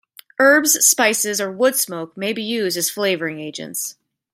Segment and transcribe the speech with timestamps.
[0.39, 3.97] Herbs, spices, or wood smoke may be used as flavoring agents.